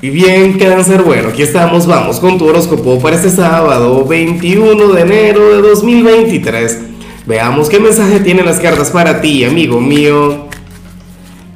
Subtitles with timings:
[0.00, 5.00] Y bien, cáncer, bueno, aquí estamos, vamos con tu horóscopo para este sábado 21 de
[5.00, 6.78] enero de 2023.
[7.26, 10.46] Veamos qué mensaje tienen las cartas para ti, amigo mío.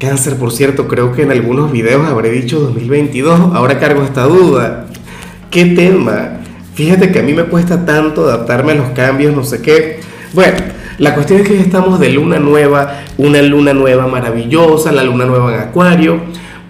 [0.01, 4.89] Cáncer, por cierto, creo que en algunos videos habré dicho 2022, ahora cargo esta duda.
[5.49, 6.41] ¿Qué tema?
[6.75, 10.01] Fíjate que a mí me cuesta tanto adaptarme a los cambios, no sé qué.
[10.33, 10.57] Bueno,
[10.99, 15.55] la cuestión es que estamos de luna nueva, una luna nueva maravillosa, la luna nueva
[15.55, 16.21] en Acuario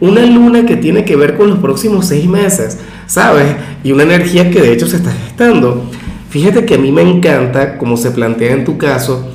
[0.03, 3.55] una luna que tiene que ver con los próximos seis meses, ¿sabes?
[3.85, 5.85] Y una energía que de hecho se está gestando.
[6.29, 9.31] Fíjate que a mí me encanta, como se plantea en tu caso,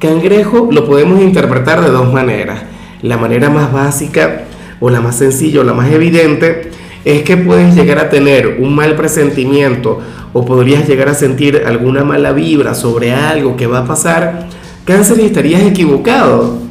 [0.00, 2.64] cangrejo lo podemos interpretar de dos maneras.
[3.00, 4.46] La manera más básica
[4.80, 6.72] o la más sencilla o la más evidente
[7.04, 10.00] es que puedes llegar a tener un mal presentimiento
[10.32, 14.48] o podrías llegar a sentir alguna mala vibra sobre algo que va a pasar.
[14.84, 16.67] Cáncer estarías equivocado.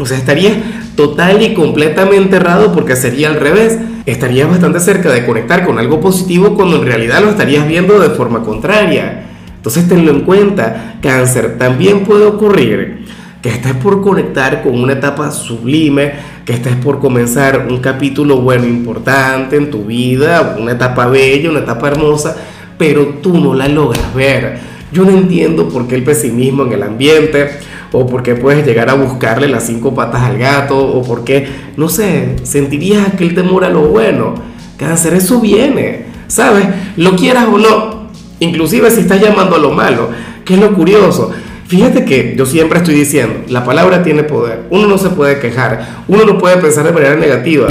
[0.00, 0.54] O sea, estarías
[0.96, 3.78] total y completamente errado porque sería al revés.
[4.06, 8.10] Estarías bastante cerca de conectar con algo positivo cuando en realidad lo estarías viendo de
[8.10, 9.26] forma contraria.
[9.56, 13.04] Entonces tenlo en cuenta, cáncer, también puede ocurrir
[13.42, 16.12] que estés por conectar con una etapa sublime,
[16.44, 21.60] que estés por comenzar un capítulo bueno, importante en tu vida, una etapa bella, una
[21.60, 22.36] etapa hermosa,
[22.76, 24.58] pero tú no la logras ver.
[24.92, 27.50] Yo no entiendo por qué el pesimismo en el ambiente,
[27.92, 31.46] o porque puedes llegar a buscarle las cinco patas al gato, o porque,
[31.76, 34.34] no sé, sentirías aquel temor a lo bueno.
[34.76, 36.66] Cáncer, eso viene, ¿sabes?
[36.96, 40.08] Lo quieras o no, inclusive si estás llamando a lo malo,
[40.44, 41.30] que es lo curioso.
[41.66, 46.02] Fíjate que yo siempre estoy diciendo, la palabra tiene poder, uno no se puede quejar,
[46.08, 47.68] uno no puede pensar de manera negativa.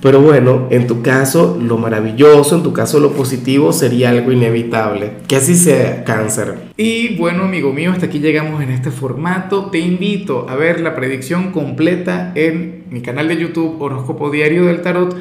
[0.00, 5.14] Pero bueno, en tu caso lo maravilloso, en tu caso lo positivo sería algo inevitable.
[5.26, 6.54] Que así sea cáncer.
[6.76, 9.70] Y bueno, amigo mío, hasta aquí llegamos en este formato.
[9.70, 14.82] Te invito a ver la predicción completa en mi canal de YouTube Horóscopo Diario del
[14.82, 15.16] Tarot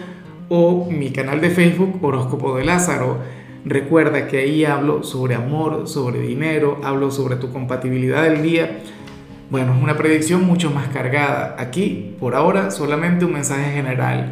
[0.49, 3.17] o mi canal de Facebook Horóscopo de Lázaro.
[3.65, 8.77] Recuerda que ahí hablo sobre amor, sobre dinero, hablo sobre tu compatibilidad del día.
[9.49, 11.55] Bueno, es una predicción mucho más cargada.
[11.57, 14.31] Aquí, por ahora, solamente un mensaje general